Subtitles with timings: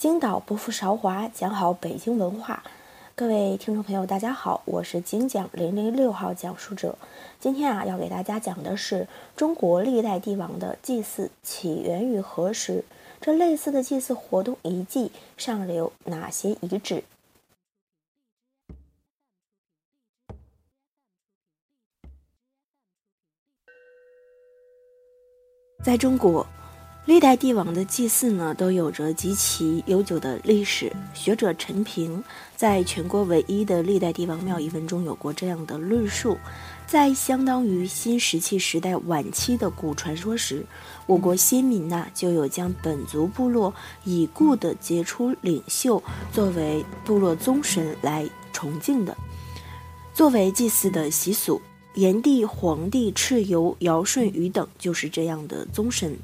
[0.00, 2.64] 京岛不负韶华，讲好北京文化。
[3.14, 6.96] 各位听众朋友，大家好，我是精讲零零六号讲述者。
[7.38, 12.82] 今天啊，要给大家讲的是中国历代帝王的祭祀起源于何时？
[13.20, 17.04] 这类似的祭祀活动遗迹上留哪些遗址？
[25.84, 26.46] 在中国。
[27.06, 30.92] 历代帝王的祭祀呢，都有着极其悠久的历史。
[31.14, 32.22] 学者陈平
[32.54, 36.36] 在全国唯一的历代帝王庙一文中有过这样的论述：
[36.86, 40.64] 在相当于新石器时代晚期的古传说时，
[41.06, 43.72] 我国先民呐就有将本族部落
[44.04, 49.16] 已故的杰出领袖作为部落宗神来崇敬的，
[50.12, 51.60] 作为祭祀的习俗。
[51.94, 56.16] 炎帝、黄帝、蚩尤、尧舜禹等就是这样的宗神。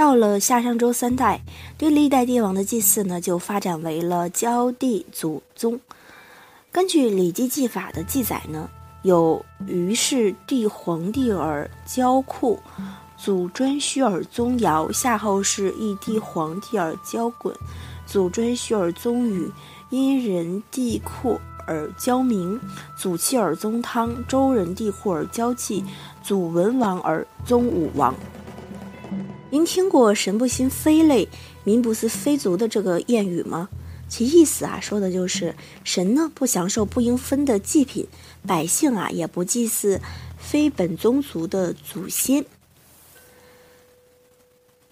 [0.00, 1.42] 到了夏商周三代，
[1.76, 5.78] 对历代帝王的祭祀呢，就发展为了交帝祖宗。
[6.72, 8.66] 根据《礼记祭法》的记载呢，
[9.02, 12.58] 有于是帝皇帝而交库，
[13.18, 17.52] 祖颛顼而宗尧，夏后氏亦帝皇帝而交鲧，
[18.06, 19.52] 祖颛顼而宗禹，
[19.90, 22.58] 殷人帝库而交明，
[22.96, 25.84] 祖契而宗汤，周人帝户而交季，
[26.22, 28.14] 祖文王而宗武王。
[29.52, 31.28] 您听过“神不兴非类，
[31.64, 33.68] 民不思非族”的这个谚语吗？
[34.08, 38.06] 其意思啊，说的就是神呢不享受不应分的祭品，
[38.46, 40.00] 百姓啊也不祭祀
[40.38, 42.44] 非本宗族的祖先。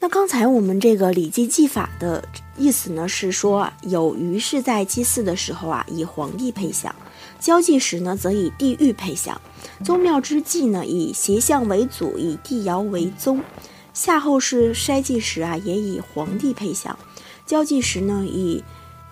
[0.01, 6.93] 那刚才我们这个《礼记祭法》的意思呢，是说有于是在祭祀的时候啊，以皇帝配享；
[7.39, 9.41] 交祭时呢，则以帝玉配享；
[9.85, 13.41] 宗庙之祭呢，以邪相为祖，以帝尧为宗。
[13.99, 16.97] 夏后氏筛祭时啊，也以皇帝配享；
[17.45, 18.63] 交祭时呢，以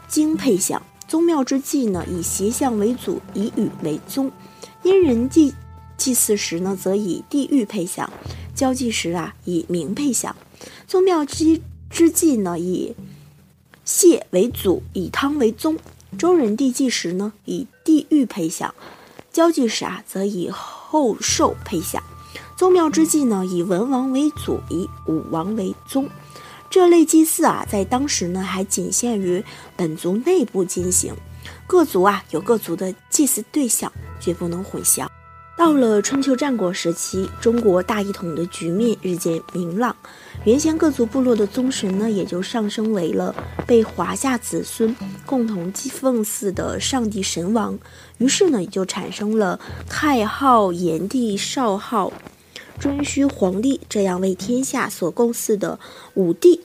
[0.07, 4.31] 经配享；宗庙之祭呢，以邪相为祖，以禹为宗；
[4.85, 5.53] 殷人祭
[5.97, 8.09] 祭祀时呢，则以地狱配享；
[8.55, 10.33] 交祭时啊，以名配享；
[10.87, 11.61] 宗庙之
[11.91, 12.95] 之祭呢，以
[13.85, 15.75] 谢为祖，以汤为宗；
[16.17, 18.71] 周人帝祭时呢，以地狱配享；
[19.33, 22.01] 交祭时啊，则以后寿配享。
[22.57, 26.09] 宗庙之祭呢，以文王为祖，以武王为宗。
[26.69, 29.45] 这类祭祀啊，在当时呢，还仅限于
[29.77, 31.15] 本族内部进行。
[31.67, 35.07] 各族啊，有各族的祭祀对象，绝不能混淆。
[35.57, 39.97] 到了春秋战国时期，中国大一统的局面日渐明朗，
[40.47, 43.35] 原先各族部落的宗神呢，也就上升为了
[43.67, 44.95] 被华夏子孙
[45.27, 47.77] 共同祭奉祀的上帝神王。
[48.19, 49.59] 于是呢，也就产生了
[49.89, 52.13] 太昊、炎帝、少昊。
[52.81, 55.81] 颛顼皇帝这样为天下所共祀的
[56.15, 56.61] 五帝，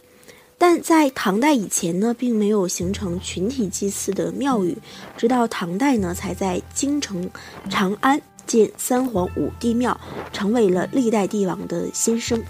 [0.59, 4.77] 但在唐代以前呢，并没有形成群体祭祀的庙宇，
[5.17, 7.27] 直到唐代呢，才在京城
[7.67, 9.99] 长安建三皇五帝庙，
[10.31, 12.43] 成为了历代帝王的先声。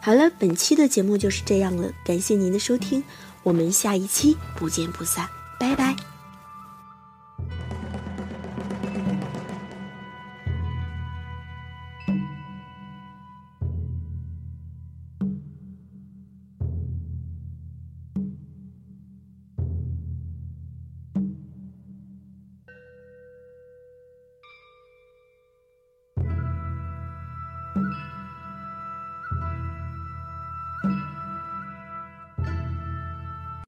[0.00, 3.02] 好了，本期的节目就是这样了，感谢您的收听，
[3.42, 6.17] 我们下一期不见不散，拜拜。